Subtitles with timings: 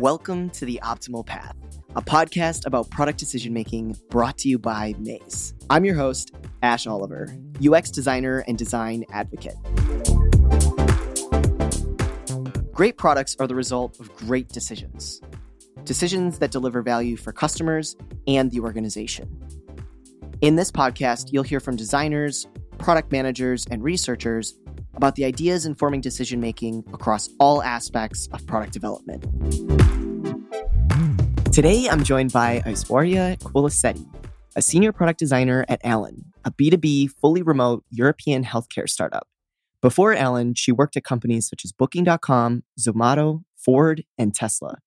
[0.00, 1.54] Welcome to The Optimal Path,
[1.94, 5.52] a podcast about product decision making brought to you by Maze.
[5.68, 7.28] I'm your host, Ash Oliver,
[7.62, 9.56] UX designer and design advocate.
[12.72, 15.20] Great products are the result of great decisions,
[15.84, 17.94] decisions that deliver value for customers
[18.26, 19.28] and the organization.
[20.40, 22.46] In this podcast, you'll hear from designers,
[22.78, 24.58] product managers, and researchers
[25.00, 29.24] about the ideas informing decision making across all aspects of product development.
[31.54, 34.06] Today, I'm joined by Aiswarya Kolisetty,
[34.56, 39.26] a senior product designer at Alan, a B2B, fully remote European healthcare startup.
[39.80, 44.80] Before Alan, she worked at companies such as Booking.com, Zomato, Ford, and Tesla.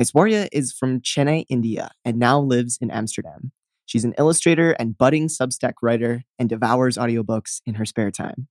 [0.00, 3.50] Aiswarya is from Chennai, India, and now lives in Amsterdam.
[3.86, 8.46] She's an illustrator and budding Substack writer and devours audiobooks in her spare time.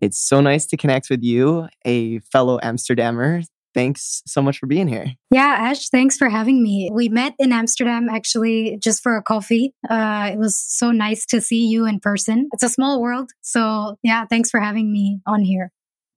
[0.00, 3.44] It's so nice to connect with you, a fellow Amsterdamer.
[3.74, 5.12] Thanks so much for being here.
[5.30, 6.90] Yeah, Ash, thanks for having me.
[6.90, 9.74] We met in Amsterdam actually just for a coffee.
[9.88, 12.48] Uh, it was so nice to see you in person.
[12.54, 13.32] It's a small world.
[13.42, 15.72] So, yeah, thanks for having me on here.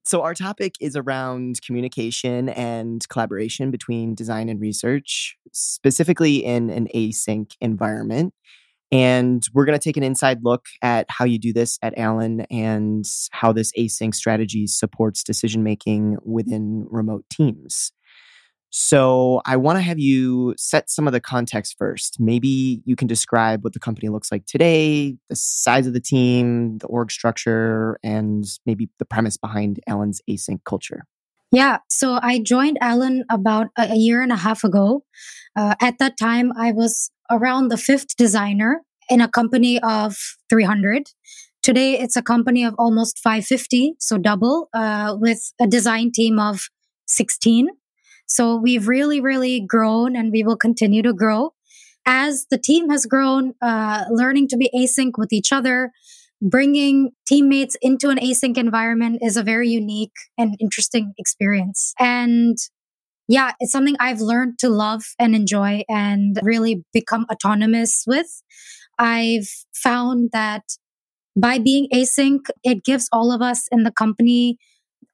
[0.06, 6.88] So, our topic is around communication and collaboration between design and research, specifically in an
[6.94, 8.32] async environment.
[8.92, 12.40] And we're going to take an inside look at how you do this at Alan
[12.50, 17.92] and how this async strategy supports decision making within remote teams.
[18.72, 22.18] So, I want to have you set some of the context first.
[22.20, 26.78] Maybe you can describe what the company looks like today, the size of the team,
[26.78, 31.04] the org structure, and maybe the premise behind Alan's async culture.
[31.52, 35.04] Yeah, so I joined Alan about a year and a half ago.
[35.56, 40.16] Uh, at that time, I was around the fifth designer in a company of
[40.48, 41.10] 300.
[41.62, 46.68] Today, it's a company of almost 550, so double, uh, with a design team of
[47.08, 47.68] 16.
[48.26, 51.52] So we've really, really grown and we will continue to grow.
[52.06, 55.90] As the team has grown, uh, learning to be async with each other,
[56.42, 61.92] bringing teammates into an async environment is a very unique and interesting experience.
[61.98, 62.56] And
[63.28, 68.42] yeah, it's something I've learned to love and enjoy and really become autonomous with.
[68.98, 70.62] I've found that
[71.36, 74.58] by being async, it gives all of us in the company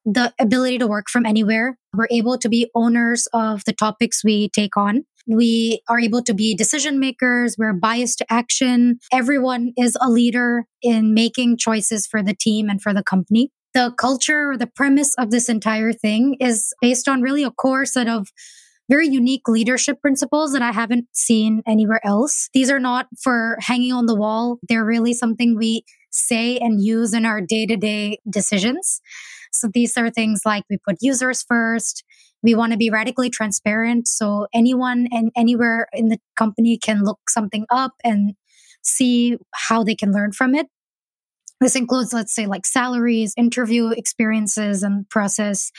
[0.05, 1.77] the ability to work from anywhere.
[1.93, 5.05] We're able to be owners of the topics we take on.
[5.27, 7.57] We are able to be decision makers.
[7.59, 8.99] We're biased to action.
[9.13, 13.51] Everyone is a leader in making choices for the team and for the company.
[13.75, 17.85] The culture or the premise of this entire thing is based on really a core
[17.85, 18.29] set of
[18.89, 22.49] very unique leadership principles that I haven't seen anywhere else.
[22.55, 24.59] These are not for hanging on the wall.
[24.69, 29.01] They're really something we say and use in our day to day decisions.
[29.53, 32.05] So these are things like we put users first.
[32.47, 34.07] We want to be radically transparent.
[34.07, 38.34] So anyone and anywhere in the company can look something up and
[38.83, 40.69] see how they can learn from it.
[41.61, 45.73] This includes, let's say, like salaries, interview experiences, and process.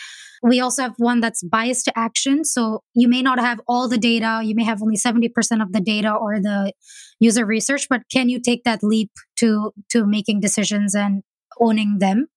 [0.43, 2.43] We also have one that's biased to action.
[2.43, 4.41] So you may not have all the data.
[4.43, 5.29] You may have only 70%
[5.61, 6.73] of the data or the
[7.21, 11.23] user research, but can you take that leap to, to making decisions and
[11.61, 12.27] owning them?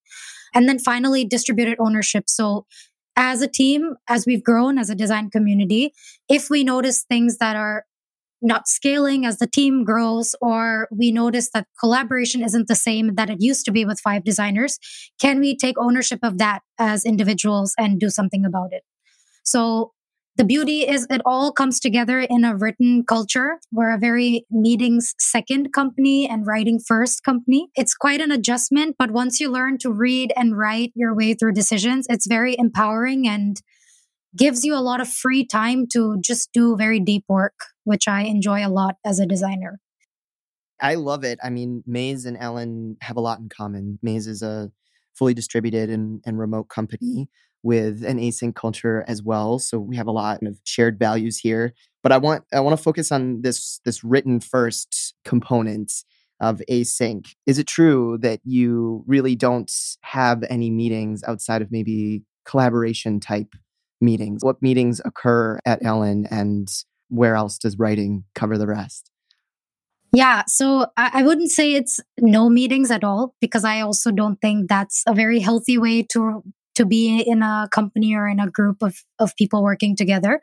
[0.54, 2.24] And then finally, distributed ownership.
[2.28, 2.66] So
[3.20, 5.92] as a team, as we've grown as a design community,
[6.26, 7.84] if we notice things that are
[8.40, 13.28] not scaling as the team grows, or we notice that collaboration isn't the same that
[13.28, 14.78] it used to be with five designers,
[15.20, 18.84] can we take ownership of that as individuals and do something about it?
[19.44, 19.92] So
[20.40, 23.60] the beauty is it all comes together in a written culture.
[23.70, 27.68] We're a very meetings second company and writing first company.
[27.74, 31.52] It's quite an adjustment, but once you learn to read and write your way through
[31.52, 33.60] decisions, it's very empowering and
[34.34, 38.22] gives you a lot of free time to just do very deep work, which I
[38.22, 39.78] enjoy a lot as a designer.
[40.80, 41.38] I love it.
[41.44, 43.98] I mean, Maze and Alan have a lot in common.
[44.02, 44.72] Maze is a
[45.14, 47.28] fully distributed and, and remote company
[47.62, 49.58] with an async culture as well.
[49.58, 51.74] So we have a lot of shared values here.
[52.02, 55.92] But I want I want to focus on this this written first component
[56.40, 57.26] of async.
[57.46, 59.70] Is it true that you really don't
[60.02, 63.54] have any meetings outside of maybe collaboration type
[64.00, 64.42] meetings?
[64.42, 66.68] What meetings occur at Alan and
[67.08, 69.09] where else does writing cover the rest?
[70.12, 74.68] Yeah, so I, wouldn't say it's no meetings at all because I also don't think
[74.68, 76.42] that's a very healthy way to
[76.74, 80.40] to be in a company or in a group of, of people working together.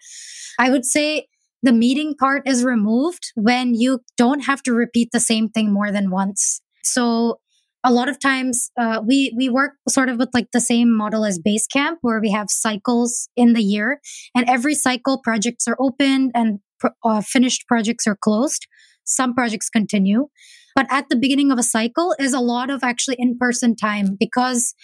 [0.60, 1.28] I would say
[1.64, 5.92] the meeting part is removed when you don't have to repeat the same thing more
[5.92, 6.62] than once.
[6.84, 7.40] So
[7.84, 11.26] a lot of times uh, we we work sort of with like the same model
[11.26, 14.00] as Basecamp, where we have cycles in the year,
[14.36, 16.60] and every cycle projects are opened and
[17.04, 18.68] uh, finished projects are closed.
[19.08, 20.28] Some projects continue,
[20.76, 24.16] but at the beginning of a cycle is a lot of actually in person time
[24.20, 24.76] because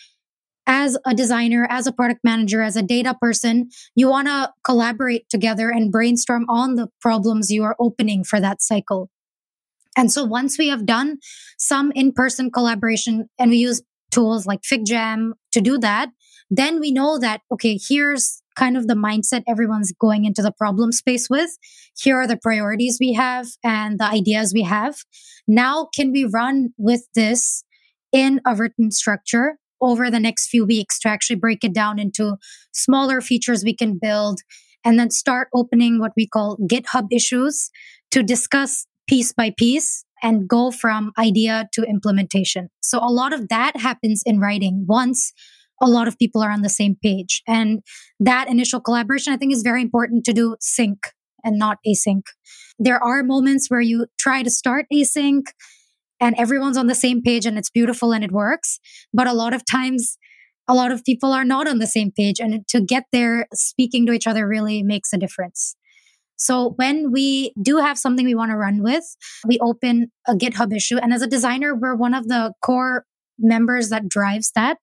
[0.65, 5.29] as a designer, as a product manager, as a data person, you want to collaborate
[5.29, 9.09] together and brainstorm on the problems you are opening for that cycle.
[9.97, 11.17] And so once we have done
[11.57, 16.09] some in-person collaboration and we use tools like FigJam to do that,
[16.49, 20.91] then we know that, okay, here's kind of the mindset everyone's going into the problem
[20.91, 21.51] space with.
[21.97, 24.97] Here are the priorities we have and the ideas we have.
[25.47, 27.63] Now, can we run with this
[28.11, 32.37] in a written structure over the next few weeks to actually break it down into
[32.71, 34.39] smaller features we can build
[34.85, 37.69] and then start opening what we call GitHub issues
[38.11, 42.69] to discuss piece by piece and go from idea to implementation.
[42.81, 45.33] So a lot of that happens in writing once
[45.83, 47.43] a lot of people are on the same page.
[47.45, 47.81] And
[48.19, 50.99] that initial collaboration, I think, is very important to do sync
[51.43, 52.21] and not async.
[52.79, 55.43] There are moments where you try to start async
[56.21, 58.79] and everyone's on the same page and it's beautiful and it works.
[59.13, 60.17] But a lot of times,
[60.69, 62.39] a lot of people are not on the same page.
[62.39, 65.75] And to get there, speaking to each other really makes a difference.
[66.37, 69.03] So when we do have something we want to run with,
[69.45, 70.97] we open a GitHub issue.
[70.97, 73.05] And as a designer, we're one of the core
[73.39, 74.77] members that drives that.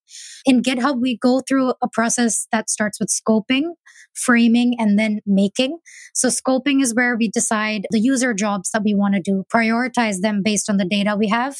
[0.44, 3.74] In GitHub, we go through a process that starts with scoping,
[4.14, 5.78] framing, and then making.
[6.14, 10.20] So scoping is where we decide the user jobs that we want to do, prioritize
[10.20, 11.58] them based on the data we have,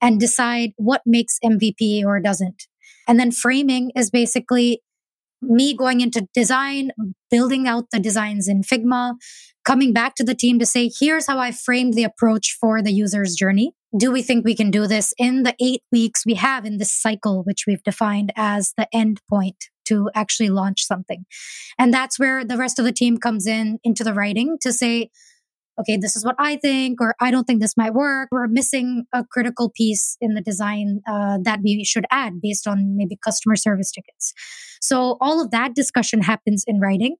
[0.00, 2.64] and decide what makes MVP or doesn't.
[3.06, 4.82] And then framing is basically
[5.40, 6.90] me going into design,
[7.30, 9.14] building out the designs in Figma,
[9.64, 12.92] coming back to the team to say, here's how I framed the approach for the
[12.92, 13.72] user's journey.
[13.96, 16.92] Do we think we can do this in the eight weeks we have in this
[16.92, 21.24] cycle, which we've defined as the end point to actually launch something?
[21.78, 25.08] And that's where the rest of the team comes in into the writing to say,
[25.80, 28.28] okay, this is what I think, or I don't think this might work.
[28.30, 32.96] We're missing a critical piece in the design uh, that we should add based on
[32.96, 34.34] maybe customer service tickets.
[34.82, 37.16] So all of that discussion happens in writing,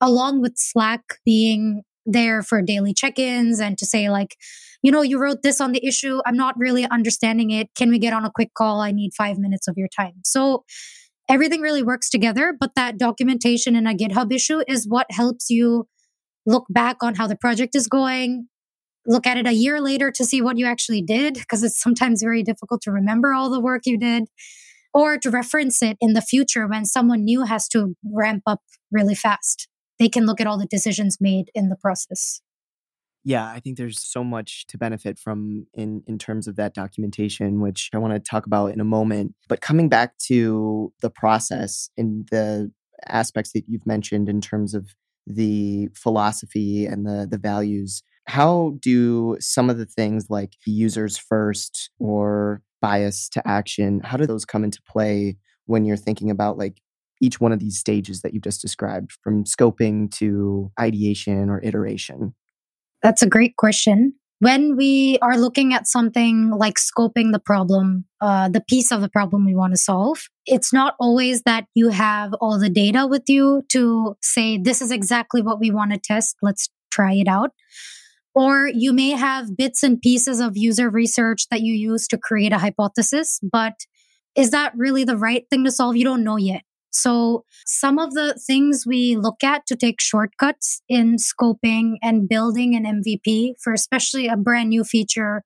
[0.00, 4.36] along with Slack being there for daily check-ins and to say like,
[4.82, 6.20] you know, you wrote this on the issue.
[6.26, 7.68] I'm not really understanding it.
[7.74, 8.80] Can we get on a quick call?
[8.80, 10.20] I need five minutes of your time.
[10.24, 10.64] So
[11.28, 15.88] everything really works together, but that documentation in a GitHub issue is what helps you
[16.44, 18.48] look back on how the project is going,
[19.06, 22.22] look at it a year later to see what you actually did, because it's sometimes
[22.22, 24.24] very difficult to remember all the work you did,
[24.92, 28.60] or to reference it in the future when someone new has to ramp up
[28.92, 29.66] really fast.
[29.98, 32.40] They can look at all the decisions made in the process.
[33.26, 37.60] Yeah, I think there's so much to benefit from in in terms of that documentation,
[37.60, 39.34] which I want to talk about in a moment.
[39.48, 42.70] But coming back to the process and the
[43.06, 44.94] aspects that you've mentioned in terms of
[45.26, 51.90] the philosophy and the the values how do some of the things like users first
[51.98, 55.36] or bias to action how do those come into play
[55.66, 56.80] when you're thinking about like
[57.24, 62.34] each one of these stages that you've just described from scoping to ideation or iteration
[63.02, 68.48] that's a great question when we are looking at something like scoping the problem, uh,
[68.48, 72.34] the piece of the problem we want to solve, it's not always that you have
[72.42, 76.36] all the data with you to say, this is exactly what we want to test.
[76.42, 77.52] Let's try it out.
[78.34, 82.52] Or you may have bits and pieces of user research that you use to create
[82.52, 83.74] a hypothesis, but
[84.36, 85.96] is that really the right thing to solve?
[85.96, 86.64] You don't know yet.
[86.94, 92.76] So some of the things we look at to take shortcuts in scoping and building
[92.76, 95.42] an MVP for especially a brand new feature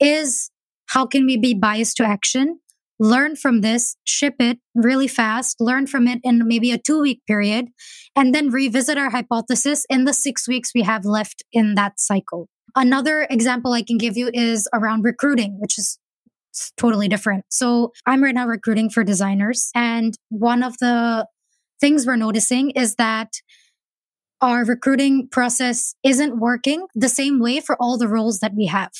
[0.00, 0.50] is
[0.86, 2.60] how can we be biased to action?
[3.00, 7.22] Learn from this, ship it really fast, learn from it in maybe a two week
[7.26, 7.66] period,
[8.14, 12.48] and then revisit our hypothesis in the six weeks we have left in that cycle.
[12.76, 15.98] Another example I can give you is around recruiting, which is
[16.76, 17.44] totally different.
[17.48, 19.70] So I'm right now recruiting for designers.
[19.74, 21.26] And one of the
[21.80, 23.30] things we're noticing is that
[24.40, 28.92] our recruiting process isn't working the same way for all the roles that we have.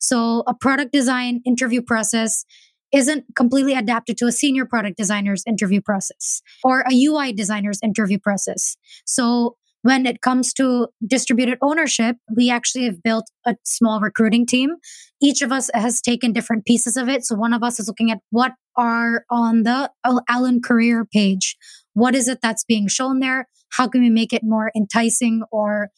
[0.00, 2.44] So a product design interview process
[2.92, 8.18] isn't completely adapted to a senior product designer's interview process or a UI designer's interview
[8.18, 8.76] process.
[9.04, 14.76] So when it comes to distributed ownership, we actually have built a small recruiting team.
[15.22, 17.24] Each of us has taken different pieces of it.
[17.24, 19.90] So one of us is looking at what are on the
[20.28, 21.56] Alan career page.
[21.94, 23.48] What is it that's being shown there?
[23.70, 25.90] How can we make it more enticing or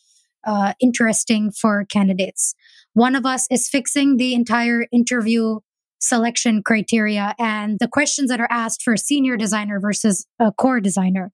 [0.46, 2.54] uh, interesting for candidates?
[2.94, 5.60] One of us is fixing the entire interview
[6.00, 10.80] selection criteria and the questions that are asked for a senior designer versus a core
[10.80, 11.30] designer.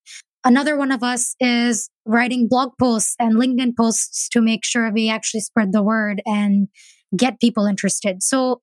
[0.46, 5.10] Another one of us is writing blog posts and LinkedIn posts to make sure we
[5.10, 6.68] actually spread the word and
[7.16, 8.22] get people interested.
[8.22, 8.62] So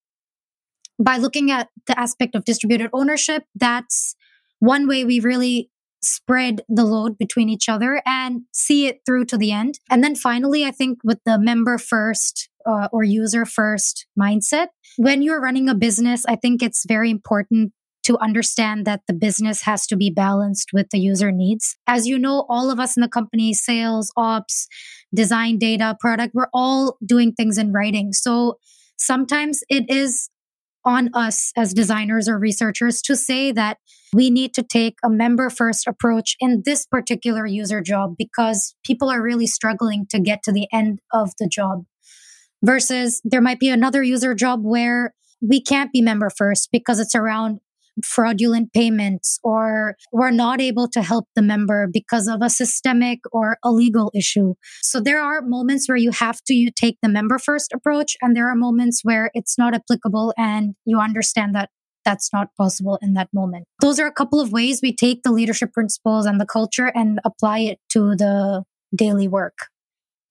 [0.97, 4.15] by looking at the aspect of distributed ownership, that's
[4.59, 5.69] one way we really
[6.01, 9.77] spread the load between each other and see it through to the end.
[9.89, 15.21] And then finally, I think with the member first uh, or user first mindset, when
[15.21, 17.73] you're running a business, I think it's very important
[18.03, 21.75] to understand that the business has to be balanced with the user needs.
[21.87, 24.67] As you know, all of us in the company, sales, ops,
[25.13, 28.13] design, data, product, we're all doing things in writing.
[28.13, 28.57] So
[28.97, 30.29] sometimes it is
[30.85, 33.77] on us as designers or researchers to say that
[34.13, 39.09] we need to take a member first approach in this particular user job because people
[39.09, 41.85] are really struggling to get to the end of the job.
[42.61, 47.15] Versus there might be another user job where we can't be member first because it's
[47.15, 47.59] around
[48.03, 53.57] fraudulent payments or we're not able to help the member because of a systemic or
[53.63, 54.53] a legal issue.
[54.81, 58.35] So there are moments where you have to you take the member first approach and
[58.35, 61.69] there are moments where it's not applicable and you understand that
[62.05, 63.65] that's not possible in that moment.
[63.81, 67.19] Those are a couple of ways we take the leadership principles and the culture and
[67.23, 68.63] apply it to the
[68.95, 69.69] daily work.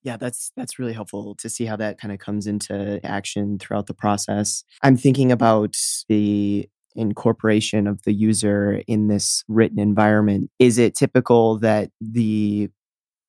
[0.04, 3.86] Yeah, that's that's really helpful to see how that kind of comes into action throughout
[3.86, 4.64] the process.
[4.82, 5.76] I'm thinking about
[6.08, 10.50] the incorporation of the user in this written environment?
[10.58, 12.68] Is it typical that the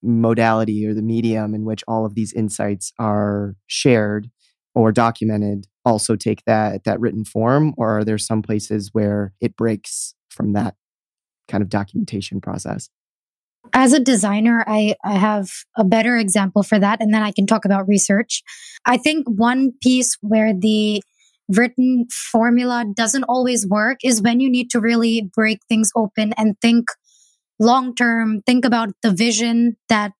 [0.04, 4.30] modality or the medium in which all of these insights are shared
[4.74, 9.56] or documented also take that that written form or are there some places where it
[9.56, 10.74] breaks from that
[11.48, 12.90] kind of documentation process
[13.72, 17.46] as a designer I, I have a better example for that and then i can
[17.46, 18.42] talk about research
[18.84, 21.02] i think one piece where the
[21.48, 26.58] written formula doesn't always work is when you need to really break things open and
[26.60, 26.86] think
[27.58, 30.12] long term, think about the vision that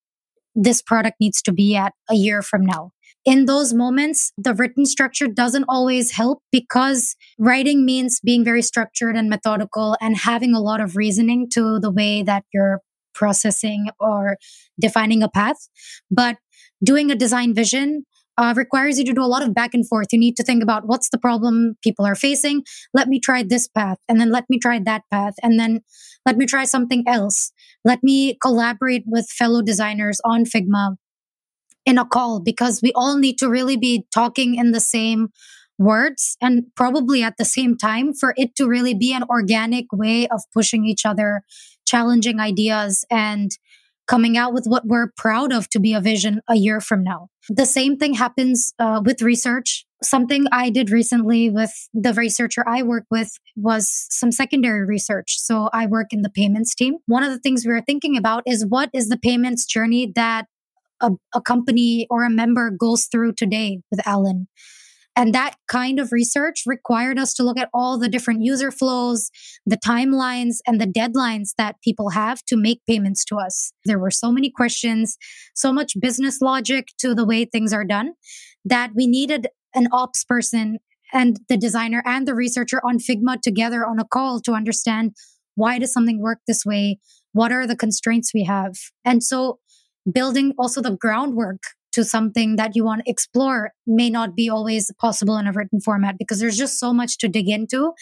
[0.54, 2.92] this product needs to be at a year from now.
[3.24, 9.16] In those moments, the written structure doesn't always help because writing means being very structured
[9.16, 12.80] and methodical and having a lot of reasoning to the way that you're
[13.14, 14.36] processing or
[14.78, 15.56] defining a path.
[16.10, 16.36] But
[16.82, 18.04] doing a design vision
[18.36, 20.08] uh, requires you to do a lot of back and forth.
[20.12, 22.62] You need to think about what's the problem people are facing.
[22.92, 25.80] Let me try this path, and then let me try that path, and then
[26.26, 27.52] let me try something else.
[27.84, 30.96] Let me collaborate with fellow designers on Figma
[31.84, 35.28] in a call because we all need to really be talking in the same
[35.78, 40.26] words and probably at the same time for it to really be an organic way
[40.28, 41.42] of pushing each other,
[41.86, 43.50] challenging ideas, and
[44.06, 47.28] coming out with what we're proud of to be a vision a year from now.
[47.48, 49.86] The same thing happens uh, with research.
[50.02, 55.36] Something I did recently with the researcher I work with was some secondary research.
[55.38, 56.98] So I work in the payments team.
[57.06, 60.46] One of the things we were thinking about is what is the payments journey that
[61.00, 64.48] a, a company or a member goes through today with Alan?
[65.16, 69.30] And that kind of research required us to look at all the different user flows,
[69.64, 73.72] the timelines, and the deadlines that people have to make payments to us.
[73.84, 75.16] There were so many questions,
[75.54, 78.14] so much business logic to the way things are done
[78.64, 80.78] that we needed an ops person
[81.12, 85.12] and the designer and the researcher on Figma together on a call to understand
[85.54, 86.98] why does something work this way?
[87.32, 88.74] What are the constraints we have?
[89.04, 89.60] And so
[90.10, 91.62] building also the groundwork
[91.94, 95.80] to something that you want to explore may not be always possible in a written
[95.80, 97.92] format because there's just so much to dig into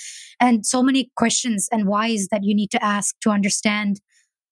[0.40, 4.00] and so many questions and whys that you need to ask to understand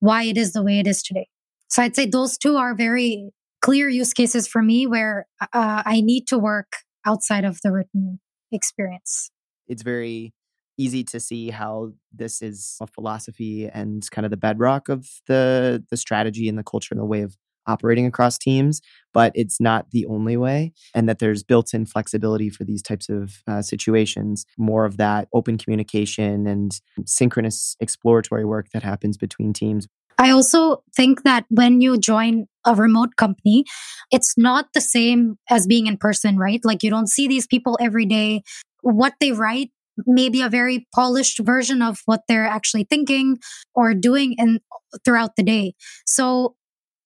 [0.01, 1.29] why it is the way it is today.
[1.69, 3.31] So I'd say those two are very
[3.61, 6.73] clear use cases for me where uh, I need to work
[7.07, 8.21] outside of the written
[8.53, 9.31] experience.
[9.69, 10.33] It's very
[10.79, 15.85] easy to see how this is a philosophy and kind of the bedrock of the
[15.91, 17.37] the strategy and the culture and the way of
[17.67, 18.81] operating across teams,
[19.13, 23.09] but it's not the only way, and that there's built in flexibility for these types
[23.09, 24.47] of uh, situations.
[24.59, 26.73] More of that open communication and
[27.05, 29.89] synchronous exploratory work that happens between teams.
[30.19, 33.65] I also think that when you join a remote company,
[34.11, 36.61] it's not the same as being in person, right?
[36.63, 38.43] Like you don't see these people every day.
[38.83, 39.71] What they write
[40.07, 43.39] maybe a very polished version of what they're actually thinking
[43.75, 44.61] or doing in
[45.05, 45.75] throughout the day.
[46.07, 46.55] So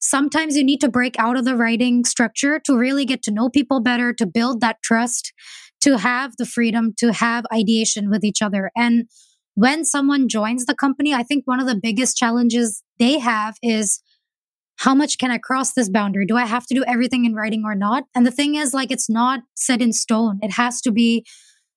[0.05, 3.49] sometimes you need to break out of the writing structure to really get to know
[3.49, 5.33] people better, to build that trust,
[5.81, 8.71] to have the freedom to have ideation with each other.
[8.77, 9.09] And
[9.55, 14.01] when someone joins the company, I think one of the biggest challenges they have is
[14.77, 16.27] how much can I cross this boundary?
[16.27, 18.05] Do I have to do everything in writing or not?
[18.15, 20.39] And the thing is, like, it's not set in stone.
[20.43, 21.25] It has to be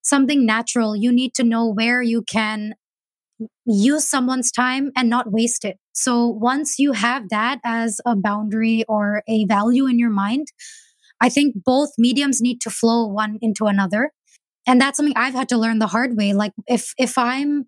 [0.01, 0.95] something natural.
[0.95, 2.73] You need to know where you can
[3.65, 5.77] use someone's time and not waste it.
[5.93, 10.47] So once you have that as a boundary or a value in your mind,
[11.21, 14.11] I think both mediums need to flow one into another.
[14.65, 16.33] And that's something I've had to learn the hard way.
[16.33, 17.65] Like if if I'm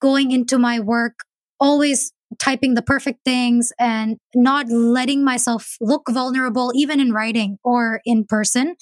[0.00, 1.14] going into my work
[1.58, 8.00] always typing the perfect things and not letting myself look vulnerable even in writing or
[8.04, 8.74] in person,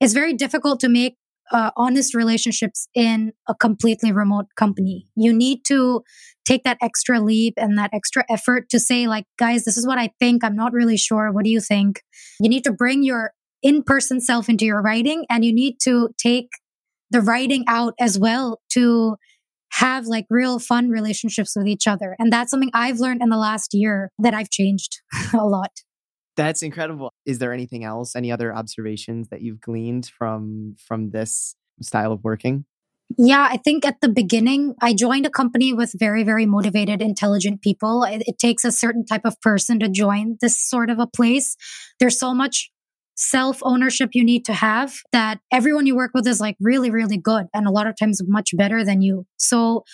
[0.00, 1.16] it's very difficult to make
[1.52, 5.06] uh, honest relationships in a completely remote company.
[5.14, 6.02] You need to
[6.44, 9.98] take that extra leap and that extra effort to say, like, guys, this is what
[9.98, 10.42] I think.
[10.42, 11.30] I'm not really sure.
[11.30, 12.02] What do you think?
[12.40, 13.32] You need to bring your
[13.62, 16.48] in person self into your writing and you need to take
[17.10, 19.16] the writing out as well to
[19.72, 22.16] have like real fun relationships with each other.
[22.18, 25.00] And that's something I've learned in the last year that I've changed
[25.32, 25.70] a lot.
[26.36, 27.12] That's incredible.
[27.26, 32.24] Is there anything else, any other observations that you've gleaned from from this style of
[32.24, 32.64] working?
[33.18, 37.60] Yeah, I think at the beginning, I joined a company with very, very motivated, intelligent
[37.60, 38.04] people.
[38.04, 41.56] It, it, takes a certain type of person to join this sort of a place.
[42.00, 42.70] There's so much
[43.14, 47.18] self ownership you need to have that everyone you work with is like really, really
[47.18, 49.26] good and a lot of times much better than you.
[49.36, 49.84] So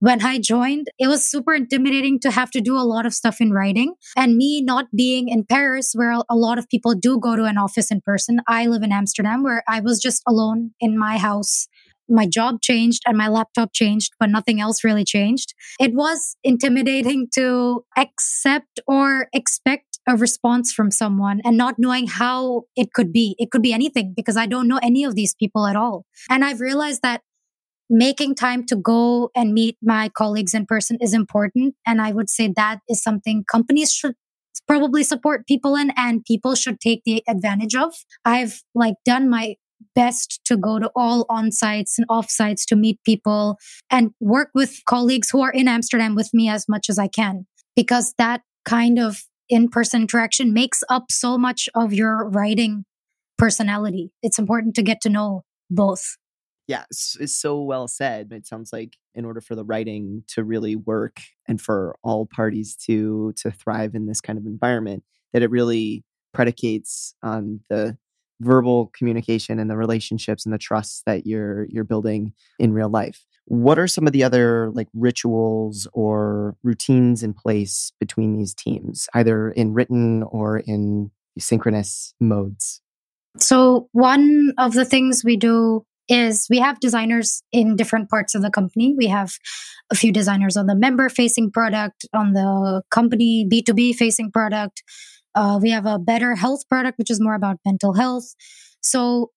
[0.00, 3.40] when I joined, it was super intimidating to have to do a lot of stuff
[3.40, 3.94] in writing.
[4.16, 7.58] And me not being in Paris, where a lot of people do go to an
[7.58, 11.66] office in person, I live in Amsterdam, where I was just alone in my house.
[12.08, 15.52] My job changed and my laptop changed, but nothing else really changed.
[15.78, 22.62] It was intimidating to accept or expect a response from someone and not knowing how
[22.76, 23.36] it could be.
[23.38, 26.06] It could be anything because I don't know any of these people at all.
[26.30, 27.20] And I've realized that
[27.90, 31.74] making time to go and meet my colleagues in person is important.
[31.86, 34.14] And I would say that is something companies should
[34.66, 37.94] probably support people in and people should take the advantage of.
[38.24, 39.56] I've like done my
[39.94, 43.58] best to go to all on sites and off sites to meet people
[43.90, 47.46] and work with colleagues who are in Amsterdam with me as much as I can
[47.76, 52.84] because that kind of in person interaction makes up so much of your writing
[53.38, 54.10] personality.
[54.22, 56.16] It's important to get to know both
[56.68, 58.30] yeah, it's, it's, so well said.
[58.30, 62.76] It sounds like in order for the writing to really work and for all parties
[62.86, 65.02] to to thrive in this kind of environment,
[65.32, 66.04] that it really
[66.34, 67.96] predicates on the
[68.40, 73.24] verbal communication and the relationships and the trusts that you're you're building in real life.
[73.46, 79.08] What are some of the other like rituals or routines in place between these teams,
[79.14, 82.82] either in written or in synchronous modes?
[83.38, 88.42] So one of the things we do is we have designers in different parts of
[88.42, 88.94] the company.
[88.96, 89.32] We have
[89.90, 94.82] a few designers on the member facing product, on the company B2B facing product.
[95.34, 98.34] Uh, we have a better health product, which is more about mental health.
[98.80, 99.30] So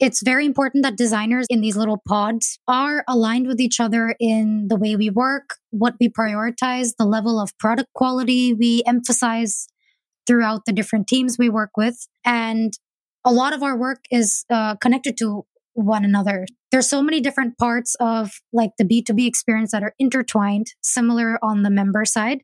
[0.00, 4.68] it's very important that designers in these little pods are aligned with each other in
[4.68, 9.66] the way we work, what we prioritize, the level of product quality we emphasize
[10.26, 12.06] throughout the different teams we work with.
[12.24, 12.72] And
[13.24, 15.44] a lot of our work is uh, connected to
[15.78, 16.46] one another.
[16.70, 21.62] There's so many different parts of like the B2B experience that are intertwined, similar on
[21.62, 22.40] the member side,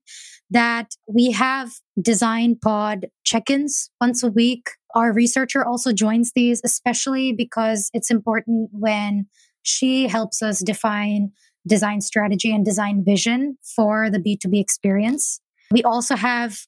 [0.51, 4.71] that we have design pod check-ins once a week.
[4.95, 9.27] Our researcher also joins these, especially because it's important when
[9.63, 11.33] she helps us define
[11.67, 15.41] design strategy and design vision for the B2B experience.
[15.71, 16.67] We also have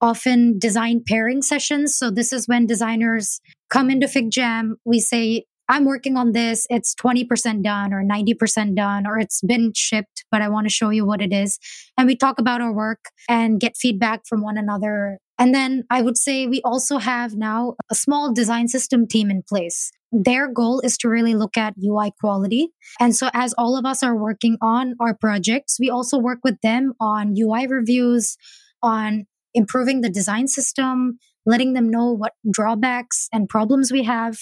[0.00, 1.96] often design pairing sessions.
[1.96, 4.74] So this is when designers come into FigJam.
[4.84, 6.66] We say, I'm working on this.
[6.68, 10.90] It's 20% done or 90% done or it's been shipped, but I want to show
[10.90, 11.58] you what it is.
[11.96, 15.18] And we talk about our work and get feedback from one another.
[15.38, 19.42] And then I would say we also have now a small design system team in
[19.42, 19.90] place.
[20.12, 22.68] Their goal is to really look at UI quality.
[23.00, 26.60] And so as all of us are working on our projects, we also work with
[26.62, 28.36] them on UI reviews,
[28.80, 34.38] on improving the design system, letting them know what drawbacks and problems we have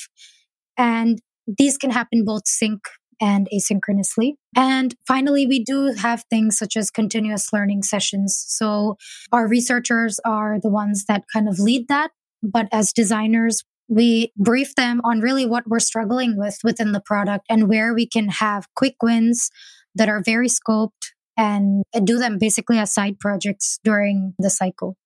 [0.77, 2.81] and these can happen both sync
[3.21, 4.33] and asynchronously.
[4.57, 8.45] And finally, we do have things such as continuous learning sessions.
[8.49, 8.97] So
[9.31, 12.11] our researchers are the ones that kind of lead that.
[12.43, 17.47] But as designers, we brief them on really what we're struggling with within the product
[17.49, 19.51] and where we can have quick wins
[19.95, 24.97] that are very scoped and do them basically as side projects during the cycle.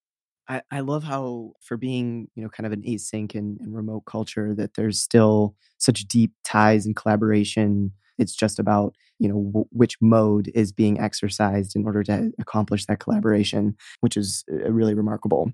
[0.49, 4.05] I, I love how for being you know kind of an async and, and remote
[4.07, 9.69] culture that there's still such deep ties and collaboration it's just about you know w-
[9.71, 14.95] which mode is being exercised in order to accomplish that collaboration which is uh, really
[14.95, 15.53] remarkable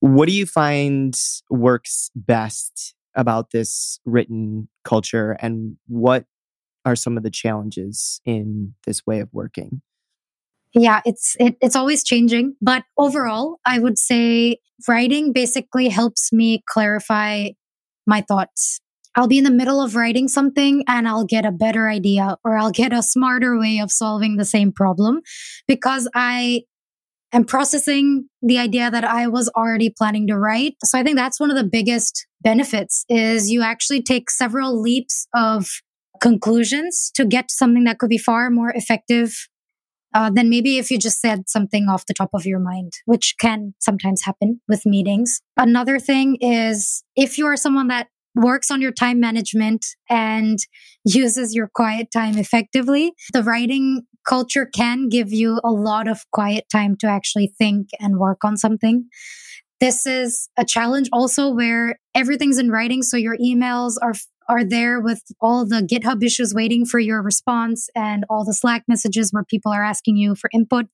[0.00, 1.14] what do you find
[1.48, 6.24] works best about this written culture and what
[6.84, 9.80] are some of the challenges in this way of working?
[10.74, 14.58] Yeah, it's it, it's always changing, but overall, I would say
[14.88, 17.48] writing basically helps me clarify
[18.06, 18.80] my thoughts.
[19.14, 22.56] I'll be in the middle of writing something and I'll get a better idea or
[22.56, 25.20] I'll get a smarter way of solving the same problem
[25.68, 26.62] because I
[27.32, 30.76] am processing the idea that I was already planning to write.
[30.84, 35.26] So I think that's one of the biggest benefits is you actually take several leaps
[35.34, 35.68] of
[36.22, 39.46] conclusions to get to something that could be far more effective
[40.14, 43.74] uh, maybe if you just said something off the top of your mind, which can
[43.78, 45.40] sometimes happen with meetings.
[45.56, 50.58] Another thing is if you are someone that works on your time management and
[51.04, 56.64] uses your quiet time effectively, the writing culture can give you a lot of quiet
[56.70, 59.08] time to actually think and work on something.
[59.80, 63.02] This is a challenge also where everything's in writing.
[63.02, 64.14] So your emails are
[64.48, 68.84] are there with all the GitHub issues waiting for your response and all the Slack
[68.88, 70.86] messages where people are asking you for input.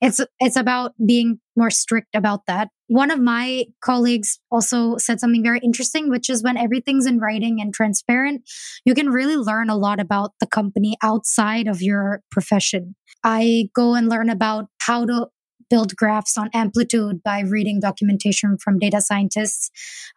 [0.00, 2.68] It's it's about being more strict about that.
[2.86, 7.60] One of my colleagues also said something very interesting, which is when everything's in writing
[7.60, 8.42] and transparent,
[8.84, 12.94] you can really learn a lot about the company outside of your profession.
[13.24, 15.28] I go and learn about how to
[15.70, 19.70] build graphs on amplitude by reading documentation from data scientists.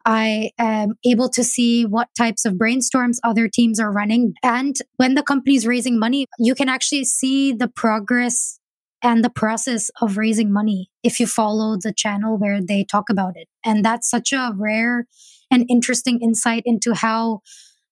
[0.06, 4.34] I am able to see what types of brainstorms other teams are running.
[4.44, 8.60] And when the company is raising money, you can actually see the progress
[9.04, 13.36] and the process of raising money if you follow the channel where they talk about
[13.36, 13.48] it.
[13.66, 15.08] And that's such a rare
[15.50, 17.42] and interesting insight into how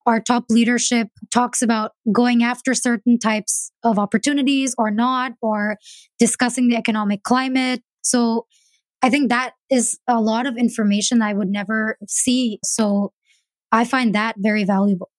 [0.10, 5.78] our top leadership talks about going after certain types of opportunities or not, or
[6.18, 7.82] discussing the economic climate.
[8.02, 8.48] So
[9.04, 12.60] I think that is a lot of information I would never see.
[12.64, 13.14] So
[13.72, 15.10] I find that very valuable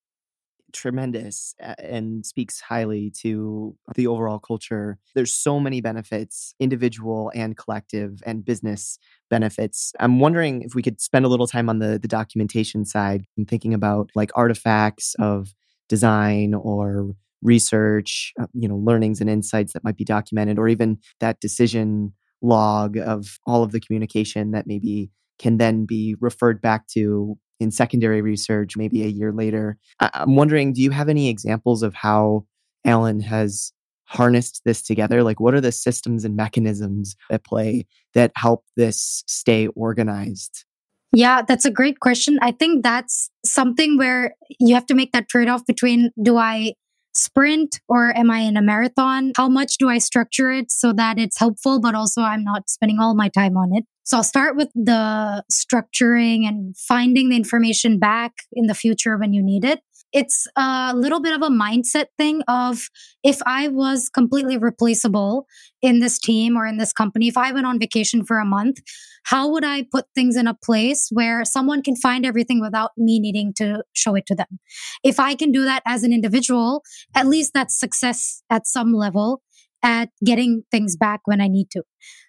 [0.72, 4.98] tremendous and speaks highly to the overall culture.
[5.14, 9.92] There's so many benefits, individual and collective and business benefits.
[10.00, 13.48] I'm wondering if we could spend a little time on the the documentation side and
[13.48, 15.54] thinking about like artifacts of
[15.88, 20.98] design or research, uh, you know, learnings and insights that might be documented or even
[21.20, 26.86] that decision log of all of the communication that maybe can then be referred back
[26.88, 29.78] to in secondary research maybe a year later.
[30.00, 32.46] I- I'm wondering, do you have any examples of how
[32.84, 33.72] Alan has
[34.04, 35.22] harnessed this together?
[35.22, 40.64] Like, what are the systems and mechanisms at play that help this stay organized?
[41.12, 42.38] Yeah, that's a great question.
[42.40, 46.74] I think that's something where you have to make that trade off between do I
[47.14, 49.32] sprint or am I in a marathon?
[49.36, 52.98] How much do I structure it so that it's helpful, but also I'm not spending
[53.00, 53.84] all my time on it?
[54.04, 59.32] So I'll start with the structuring and finding the information back in the future when
[59.32, 59.80] you need it
[60.12, 62.88] it's a little bit of a mindset thing of
[63.22, 65.46] if I was completely replaceable
[65.82, 68.80] in this team or in this company, if I went on vacation for a month,
[69.24, 73.20] how would I put things in a place where someone can find everything without me
[73.20, 74.58] needing to show it to them?
[75.04, 76.82] If I can do that as an individual,
[77.14, 79.42] at least that's success at some level
[79.82, 81.82] at getting things back when I need to.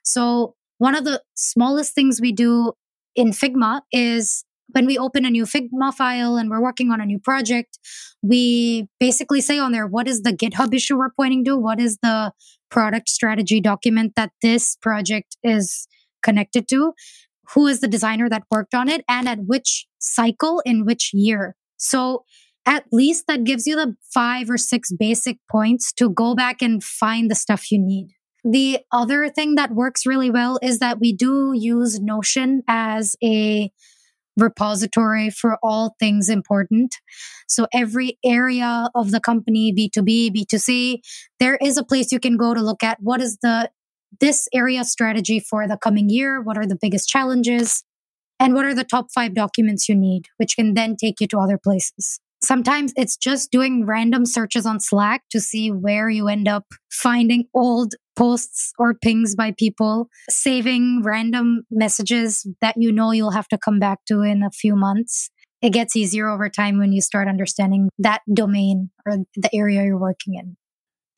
[0.03, 2.73] So one of the smallest things we do
[3.15, 7.05] in Figma is when we open a new Figma file and we're working on a
[7.05, 7.79] new project,
[8.21, 11.57] we basically say on there, what is the GitHub issue we're pointing to?
[11.57, 12.31] What is the
[12.69, 15.87] product strategy document that this project is
[16.23, 16.93] connected to?
[17.53, 21.55] Who is the designer that worked on it and at which cycle in which year?
[21.77, 22.23] So
[22.65, 26.83] at least that gives you the five or six basic points to go back and
[26.83, 28.09] find the stuff you need.
[28.43, 33.71] The other thing that works really well is that we do use Notion as a
[34.37, 36.95] repository for all things important.
[37.47, 40.99] So every area of the company, B2B, B2C,
[41.39, 43.69] there is a place you can go to look at what is the
[44.19, 47.83] this area strategy for the coming year, what are the biggest challenges,
[48.39, 51.39] and what are the top 5 documents you need, which can then take you to
[51.39, 52.19] other places.
[52.43, 57.45] Sometimes it's just doing random searches on Slack to see where you end up finding
[57.53, 63.57] old posts or pings by people, saving random messages that you know you'll have to
[63.57, 65.29] come back to in a few months.
[65.61, 69.99] It gets easier over time when you start understanding that domain or the area you're
[69.99, 70.57] working in.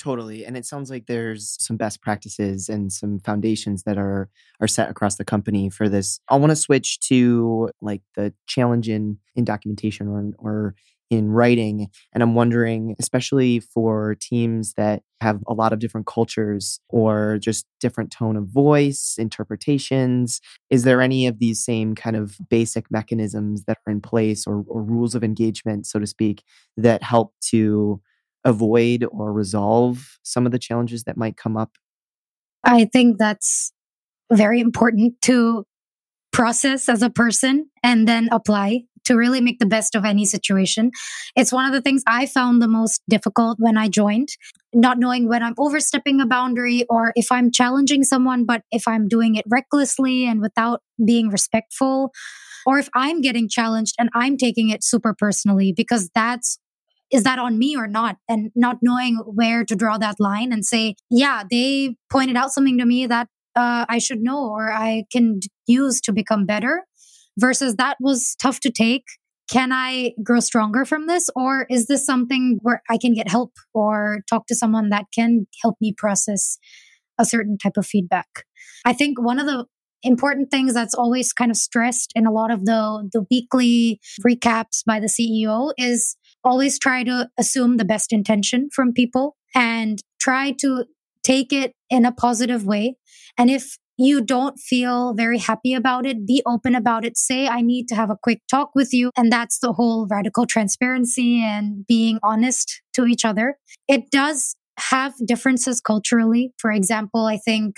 [0.04, 0.46] Totally.
[0.46, 4.30] And it sounds like there's some best practices and some foundations that are
[4.60, 6.20] are set across the company for this.
[6.28, 10.76] I want to switch to like the challenge in in documentation or or
[11.14, 11.88] in writing.
[12.14, 17.66] And I'm wondering, especially for teams that have a lot of different cultures or just
[17.80, 23.64] different tone of voice, interpretations, is there any of these same kind of basic mechanisms
[23.66, 26.44] that are in place or, or rules of engagement, so to speak,
[26.76, 28.02] that help to
[28.44, 31.72] avoid or resolve some of the challenges that might come up?
[32.64, 33.72] I think that's
[34.32, 35.66] very important to
[36.32, 40.92] process as a person and then apply to really make the best of any situation.
[41.36, 44.30] It's one of the things I found the most difficult when I joined,
[44.74, 49.08] not knowing when I'm overstepping a boundary or if I'm challenging someone, but if I'm
[49.08, 52.12] doing it recklessly and without being respectful,
[52.66, 56.60] or if I'm getting challenged and I'm taking it super personally because that's
[57.12, 58.18] is that on me or not?
[58.28, 62.80] And not knowing where to draw that line and say, yeah, they pointed out something
[62.80, 66.84] to me that uh, I should know or I can use to become better
[67.38, 69.06] versus that was tough to take.
[69.52, 71.30] Can I grow stronger from this?
[71.36, 75.48] Or is this something where I can get help or talk to someone that can
[75.62, 76.58] help me process
[77.20, 78.46] a certain type of feedback?
[78.86, 79.66] I think one of the
[80.02, 84.84] important things that's always kind of stressed in a lot of the, the weekly recaps
[84.86, 90.52] by the CEO is always try to assume the best intention from people and try
[90.60, 90.86] to
[91.24, 92.98] take it in a positive way.
[93.38, 97.18] And if you don't feel very happy about it, be open about it.
[97.18, 99.12] Say, I need to have a quick talk with you.
[99.16, 103.58] And that's the whole radical transparency and being honest to each other.
[103.88, 106.54] It does have differences culturally.
[106.58, 107.76] For example, I think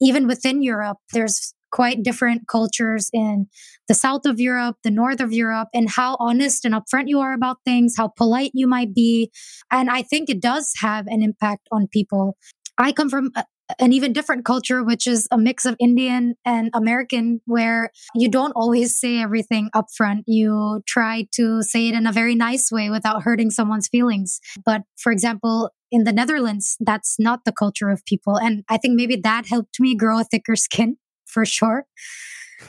[0.00, 3.46] even within Europe, there's quite different cultures in
[3.88, 7.32] the south of Europe, the north of Europe, and how honest and upfront you are
[7.32, 9.30] about things, how polite you might be.
[9.70, 12.36] And I think it does have an impact on people.
[12.78, 13.42] I come from uh,
[13.78, 18.52] an even different culture, which is a mix of Indian and American, where you don't
[18.52, 20.22] always say everything upfront.
[20.26, 24.40] You try to say it in a very nice way without hurting someone's feelings.
[24.64, 28.36] But for example, in the Netherlands, that's not the culture of people.
[28.36, 30.96] And I think maybe that helped me grow a thicker skin
[31.26, 31.86] for sure.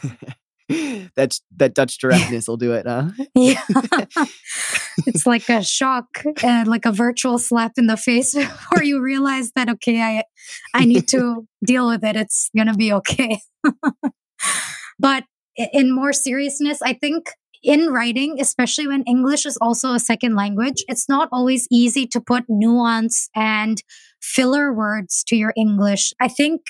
[1.15, 3.09] That's that Dutch directness will do it, huh?
[3.35, 3.61] yeah.
[5.05, 6.05] it's like a shock
[6.43, 10.23] and like a virtual slap in the face before you realize that okay, I
[10.73, 12.15] I need to deal with it.
[12.15, 13.39] It's gonna be okay.
[14.99, 15.23] but
[15.55, 17.27] in more seriousness, I think
[17.63, 22.19] in writing, especially when English is also a second language, it's not always easy to
[22.19, 23.81] put nuance and
[24.21, 26.13] filler words to your English.
[26.19, 26.61] I think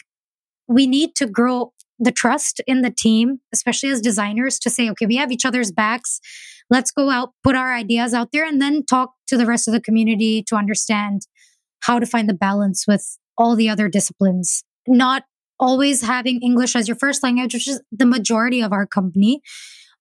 [0.67, 5.05] we need to grow the trust in the team, especially as designers, to say, okay,
[5.05, 6.19] we have each other's backs.
[6.69, 9.73] Let's go out, put our ideas out there, and then talk to the rest of
[9.73, 11.21] the community to understand
[11.81, 14.63] how to find the balance with all the other disciplines.
[14.87, 15.23] Not
[15.59, 19.41] always having English as your first language, which is the majority of our company,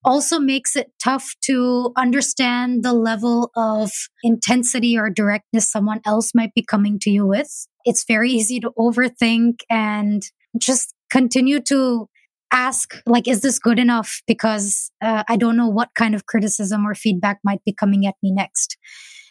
[0.05, 3.91] also makes it tough to understand the level of
[4.23, 7.67] intensity or directness someone else might be coming to you with.
[7.85, 10.23] It's very easy to overthink and
[10.59, 12.09] just continue to
[12.53, 14.23] ask like is this good enough?
[14.27, 18.17] Because uh, i don't know what kind of criticism or feedback might be coming at
[18.23, 18.77] me next.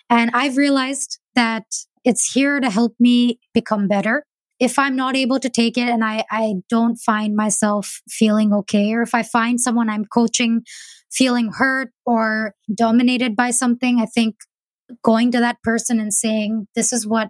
[0.09, 1.65] And i've realized that
[2.03, 4.25] it's here to help me become better.
[4.59, 8.87] If i'm not able to take it and i i don't find myself feeling okay
[8.93, 10.61] or if i find someone i'm coaching
[11.19, 14.35] feeling hurt or dominated by something i think
[15.09, 17.29] going to that person and saying this is what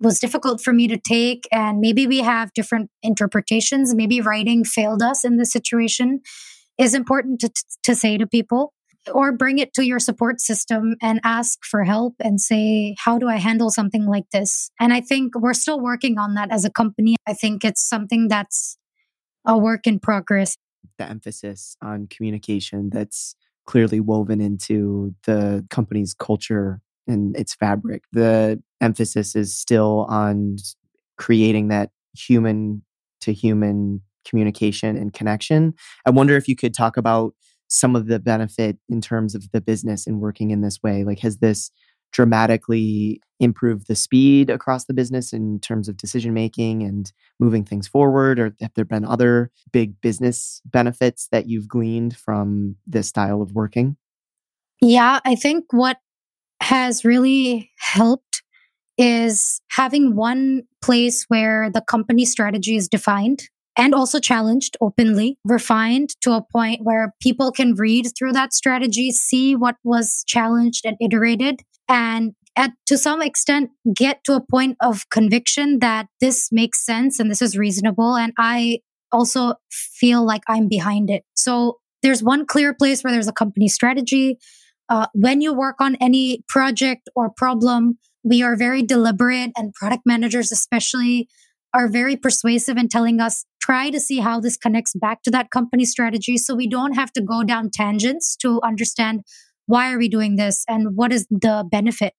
[0.00, 1.48] was difficult for me to take.
[1.50, 3.94] And maybe we have different interpretations.
[3.94, 6.20] Maybe writing failed us in this situation
[6.78, 7.50] is important to,
[7.84, 8.72] to say to people
[9.12, 13.28] or bring it to your support system and ask for help and say, how do
[13.28, 14.70] I handle something like this?
[14.80, 17.16] And I think we're still working on that as a company.
[17.26, 18.76] I think it's something that's
[19.46, 20.56] a work in progress.
[20.98, 28.02] The emphasis on communication that's clearly woven into the company's culture and its fabric.
[28.12, 30.56] The emphasis is still on
[31.16, 32.82] creating that human
[33.20, 35.74] to human communication and connection.
[36.04, 37.34] I wonder if you could talk about
[37.68, 41.04] some of the benefit in terms of the business and working in this way.
[41.04, 41.70] Like, has this
[42.12, 47.86] dramatically improved the speed across the business in terms of decision making and moving things
[47.88, 48.38] forward?
[48.38, 53.52] Or have there been other big business benefits that you've gleaned from this style of
[53.52, 53.96] working?
[54.80, 55.98] Yeah, I think what
[56.60, 58.42] has really helped
[58.98, 66.10] is having one place where the company strategy is defined and also challenged openly, refined
[66.22, 70.96] to a point where people can read through that strategy, see what was challenged and
[71.00, 76.84] iterated, and at to some extent get to a point of conviction that this makes
[76.84, 78.16] sense and this is reasonable.
[78.16, 78.80] And I
[79.12, 81.24] also feel like I'm behind it.
[81.34, 84.38] So there's one clear place where there's a company strategy
[84.88, 90.02] uh, when you work on any project or problem, we are very deliberate, and product
[90.04, 91.28] managers, especially,
[91.72, 95.50] are very persuasive in telling us try to see how this connects back to that
[95.50, 96.38] company strategy.
[96.38, 99.22] So we don't have to go down tangents to understand
[99.66, 100.64] why are we doing this?
[100.68, 102.14] And what is the benefit?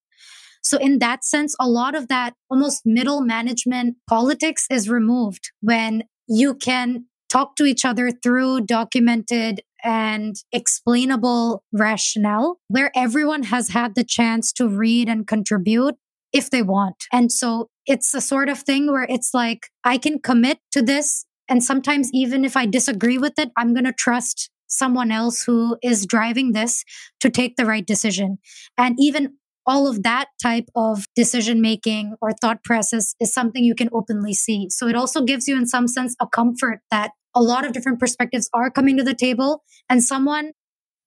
[0.62, 6.04] So, in that sense, a lot of that almost middle management politics is removed when
[6.28, 13.96] you can talk to each other through documented and explainable rationale where everyone has had
[13.96, 15.96] the chance to read and contribute
[16.34, 17.06] if they want.
[17.14, 21.26] And so it's a sort of thing where it's like, I can commit to this.
[21.48, 25.78] And sometimes, even if I disagree with it, I'm going to trust someone else who
[25.82, 26.84] is driving this
[27.22, 28.40] to take the right decision.
[28.78, 33.76] And even all of that type of decision making or thought process is something you
[33.76, 34.68] can openly see.
[34.70, 38.00] So it also gives you, in some sense, a comfort that a lot of different
[38.00, 40.54] perspectives are coming to the table and someone,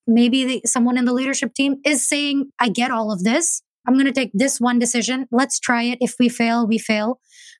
[0.07, 3.62] maybe the, someone in the leadership team is saying, I get all of this.
[3.87, 5.27] I'm going to take this one decision.
[5.33, 5.99] Let's try it.
[6.01, 7.19] If we fail, we fail.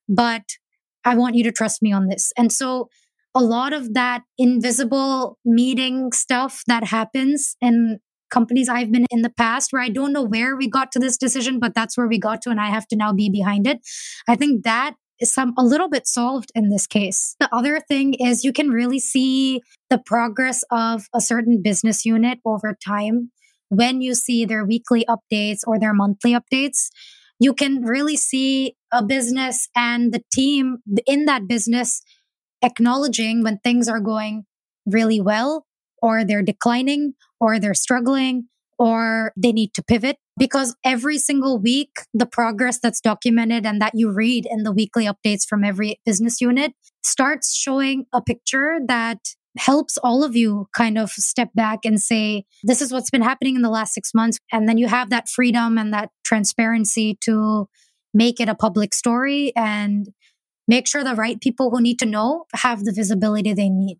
[0.09, 0.43] But
[1.05, 2.33] I want you to trust me on this.
[2.39, 2.89] And so
[3.35, 7.99] a lot of that invisible meeting stuff that happens in
[8.31, 11.17] companies I've been in the past where I don't know where we got to this
[11.17, 13.79] decision, but that's where we got to, and I have to now be behind it.
[14.29, 17.37] I think that some a little bit solved in this case.
[17.41, 22.39] The other thing is you can really see the progress of a certain business unit
[22.45, 23.31] over time
[23.69, 26.89] when you see their weekly updates or their monthly updates.
[27.39, 32.03] You can really see a business and the team in that business
[32.63, 34.45] acknowledging when things are going
[34.87, 35.67] really well
[36.03, 41.91] or they're declining or they're struggling or they need to pivot because every single week,
[42.15, 46.41] the progress that's documented and that you read in the weekly updates from every business
[46.41, 46.73] unit
[47.05, 49.19] starts showing a picture that
[49.59, 53.55] helps all of you kind of step back and say, this is what's been happening
[53.55, 54.39] in the last six months.
[54.51, 57.69] And then you have that freedom and that transparency to
[58.15, 60.09] make it a public story and
[60.67, 63.99] make sure the right people who need to know have the visibility they need.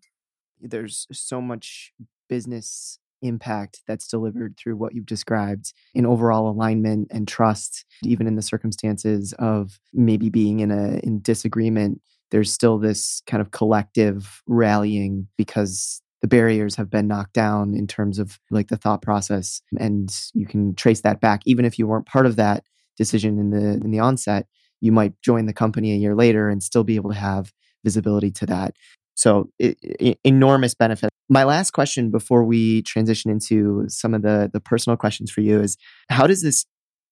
[0.59, 1.93] There's so much
[2.27, 8.35] business impact that's delivered through what you've described in overall alignment and trust even in
[8.35, 14.41] the circumstances of maybe being in a in disagreement there's still this kind of collective
[14.47, 19.61] rallying because the barriers have been knocked down in terms of like the thought process
[19.77, 21.41] and you can trace that back.
[21.45, 22.63] Even if you weren't part of that
[22.95, 24.47] decision in the in the onset
[24.81, 27.53] you might join the company a year later and still be able to have
[27.83, 28.75] visibility to that.
[29.13, 34.49] So it, it, enormous benefit my last question before we transition into some of the
[34.53, 35.77] the personal questions for you is
[36.09, 36.65] how does this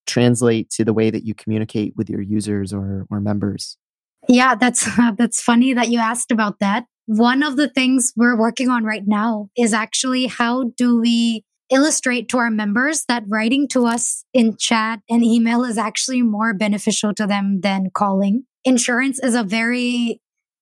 [0.06, 3.78] translate to the way that you communicate with your users or or members
[4.28, 6.86] yeah, that's that's funny that you asked about that.
[7.06, 12.30] One of the things we're working on right now is actually how do we illustrate
[12.30, 17.14] to our members that writing to us in chat and email is actually more beneficial
[17.14, 18.44] to them than calling.
[18.66, 20.20] Insurance is a very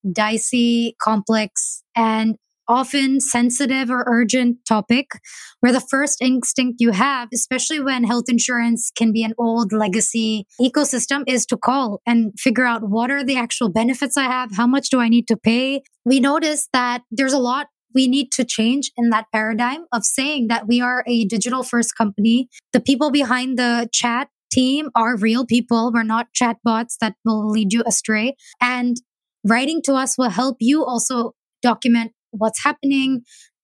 [0.09, 2.35] dicey, complex, and
[2.67, 5.11] often sensitive or urgent topic
[5.59, 10.45] where the first instinct you have, especially when health insurance can be an old legacy
[10.61, 14.51] ecosystem, is to call and figure out what are the actual benefits I have?
[14.55, 15.83] How much do I need to pay?
[16.05, 20.47] We notice that there's a lot we need to change in that paradigm of saying
[20.49, 22.49] that we are a digital first company.
[22.73, 25.91] The people behind the chat team are real people.
[25.91, 28.35] We're not chatbots that will lead you astray.
[28.61, 28.97] And
[29.43, 33.23] writing to us will help you also document what's happening,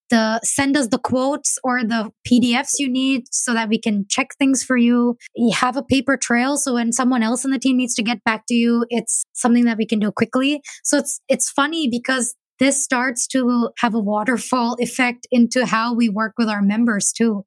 [0.10, 4.28] the send us the quotes or the PDFs you need so that we can check
[4.38, 5.18] things for you.
[5.36, 8.24] You have a paper trail so when someone else in the team needs to get
[8.24, 10.62] back to you, it's something that we can do quickly.
[10.84, 16.10] So it's it's funny because this starts to have a waterfall effect into how we
[16.10, 17.46] work with our members too.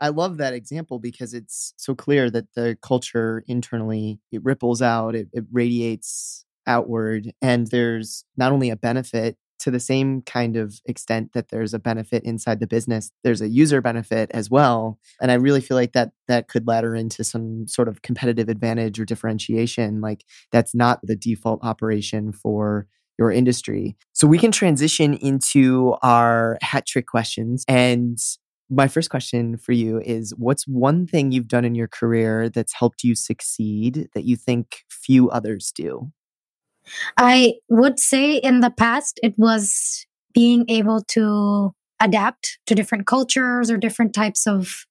[0.00, 5.14] I love that example because it's so clear that the culture internally it ripples out,
[5.14, 10.80] it, it radiates outward, and there's not only a benefit to the same kind of
[10.86, 15.30] extent that there's a benefit inside the business there's a user benefit as well and
[15.30, 19.04] i really feel like that that could ladder into some sort of competitive advantage or
[19.04, 22.86] differentiation like that's not the default operation for
[23.18, 23.96] your industry.
[24.12, 28.18] So we can transition into our hat trick questions and
[28.70, 32.72] my first question for you is what's one thing you've done in your career that's
[32.72, 36.10] helped you succeed that you think few others do
[37.16, 43.70] I would say in the past, it was being able to adapt to different cultures
[43.70, 44.84] or different types of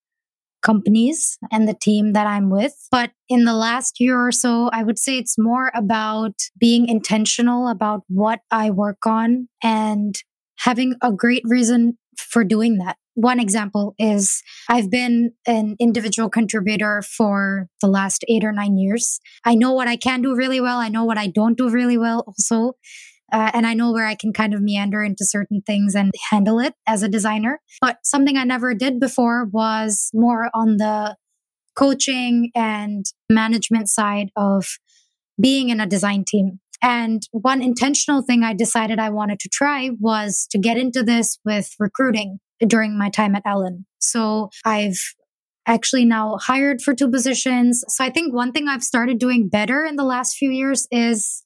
[0.61, 2.73] companies and the team that I'm with.
[2.91, 7.67] But in the last year or so, I would say it's more about being intentional
[7.67, 10.15] about what I work on and
[10.57, 12.97] having a great reason for doing that.
[13.15, 19.19] One example is I've been an individual contributor for the last eight or nine years.
[19.43, 20.77] I know what I can do really well.
[20.77, 22.73] I know what I don't do really well also.
[23.33, 26.59] Uh, and I know where I can kind of meander into certain things and handle
[26.59, 27.59] it as a designer.
[27.79, 31.15] But something I never did before was more on the
[31.75, 34.67] coaching and management side of
[35.39, 36.59] being in a design team.
[36.81, 41.37] And one intentional thing I decided I wanted to try was to get into this
[41.45, 43.85] with recruiting during my time at Alan.
[43.99, 44.99] So I've
[45.67, 47.83] actually now hired for two positions.
[47.87, 51.43] So I think one thing I've started doing better in the last few years is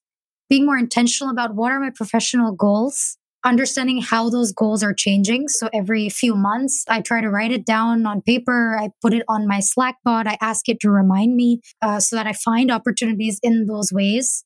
[0.50, 5.50] being more intentional about what are my professional goals, understanding how those goals are changing.
[5.50, 8.78] So every few months, I try to write it down on paper.
[8.80, 10.28] I put it on my Slack bot.
[10.28, 14.46] I ask it to remind me uh, so that I find opportunities in those ways.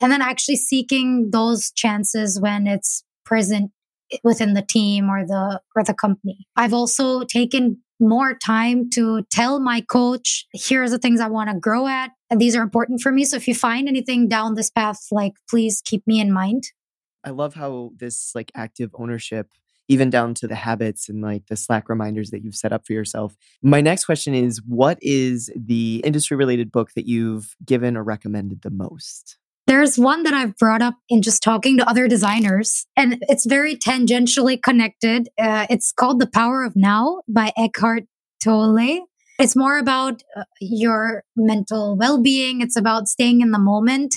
[0.00, 3.72] And then actually seeking those chances when it's present
[4.24, 6.46] within the team or the or the company.
[6.56, 11.58] I've also taken more time to tell my coach, here's the things I want to
[11.58, 12.12] grow at.
[12.30, 13.24] And these are important for me.
[13.24, 16.64] So if you find anything down this path, like please keep me in mind.
[17.24, 19.48] I love how this like active ownership,
[19.88, 22.92] even down to the habits and like the Slack reminders that you've set up for
[22.92, 23.36] yourself.
[23.62, 28.62] My next question is what is the industry related book that you've given or recommended
[28.62, 29.38] the most?
[29.68, 33.76] There's one that I've brought up in just talking to other designers, and it's very
[33.76, 35.28] tangentially connected.
[35.38, 38.04] Uh, it's called The Power of Now by Eckhart
[38.42, 39.06] Tolle.
[39.38, 44.14] It's more about uh, your mental well being, it's about staying in the moment.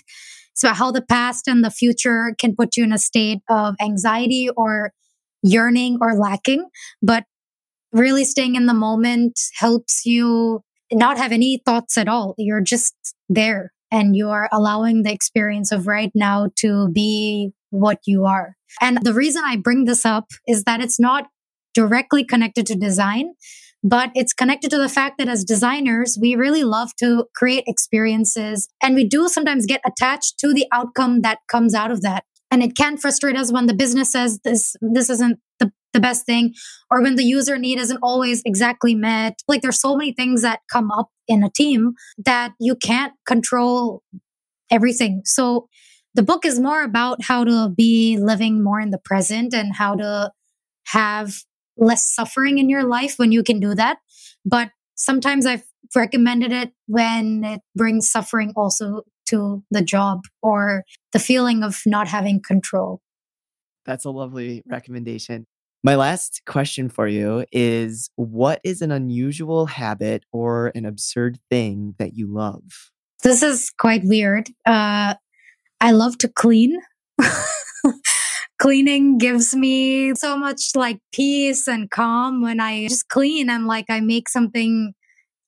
[0.53, 3.75] It's about how the past and the future can put you in a state of
[3.81, 4.93] anxiety or
[5.43, 6.65] yearning or lacking.
[7.01, 7.25] But
[7.91, 12.35] really staying in the moment helps you not have any thoughts at all.
[12.37, 12.95] You're just
[13.27, 18.55] there and you are allowing the experience of right now to be what you are.
[18.79, 21.27] And the reason I bring this up is that it's not
[21.73, 23.33] directly connected to design,
[23.83, 28.69] but it's connected to the fact that as designers, we really love to create experiences
[28.81, 32.23] and we do sometimes get attached to the outcome that comes out of that.
[32.51, 36.25] And it can frustrate us when the business says this, this isn't the the best
[36.25, 36.53] thing
[36.89, 39.39] or when the user need isn't always exactly met.
[39.47, 41.93] Like there's so many things that come up in a team
[42.25, 44.03] that you can't control
[44.69, 45.21] everything.
[45.25, 45.67] So
[46.13, 49.95] the book is more about how to be living more in the present and how
[49.95, 50.31] to
[50.87, 51.33] have
[51.77, 53.97] less suffering in your life when you can do that.
[54.45, 55.63] But sometimes i've
[55.95, 62.07] recommended it when it brings suffering also to the job or the feeling of not
[62.07, 63.01] having control.
[63.85, 65.45] That's a lovely recommendation.
[65.83, 71.95] My last question for you is What is an unusual habit or an absurd thing
[71.97, 72.91] that you love?
[73.23, 74.49] This is quite weird.
[74.65, 75.15] Uh,
[75.79, 76.77] I love to clean.
[78.59, 83.85] Cleaning gives me so much like peace and calm when I just clean and like
[83.89, 84.93] I make something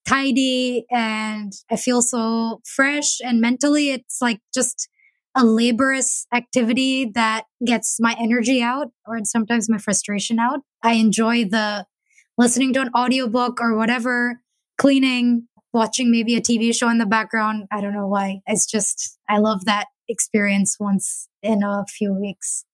[0.08, 4.90] tidy and I feel so fresh and mentally it's like just
[5.36, 10.60] a laborious activity that gets my energy out or sometimes my frustration out.
[10.84, 11.86] I enjoy the
[12.38, 14.42] listening to an audiobook or whatever,
[14.78, 17.66] cleaning, watching maybe a TV show in the background.
[17.72, 18.42] I don't know why.
[18.46, 22.66] It's just, I love that experience once in a few weeks.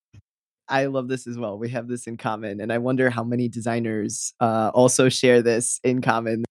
[0.68, 1.58] I love this as well.
[1.58, 2.62] We have this in common.
[2.62, 6.46] And I wonder how many designers uh, also share this in common.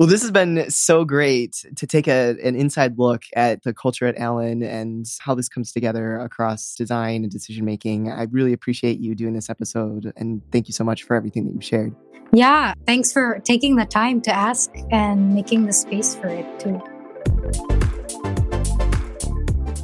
[0.00, 4.06] Well, this has been so great to take a, an inside look at the culture
[4.06, 8.10] at Alan and how this comes together across design and decision making.
[8.10, 11.54] I really appreciate you doing this episode and thank you so much for everything that
[11.54, 11.94] you shared.
[12.32, 16.80] Yeah, thanks for taking the time to ask and making the space for it too.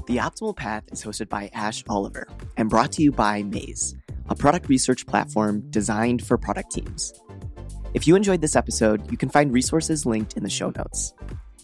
[0.07, 3.95] The Optimal Path is hosted by Ash Oliver and brought to you by Maze,
[4.31, 7.13] a product research platform designed for product teams.
[7.97, 11.15] If you enjoyed this episode, you can find resources linked in the show notes.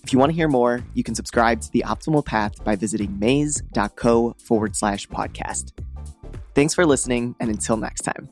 [0.02, 3.18] If you want to hear more, you can subscribe to The Optimal Path by visiting
[3.18, 5.72] maze.co forward slash podcast.
[6.54, 8.30] Thanks for listening, and until next time.